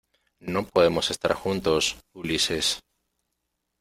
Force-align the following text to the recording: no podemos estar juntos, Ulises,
no 0.39 0.65
podemos 0.65 1.11
estar 1.11 1.33
juntos, 1.35 1.95
Ulises, 2.13 2.81